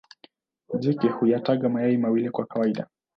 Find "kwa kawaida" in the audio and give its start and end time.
2.29-2.87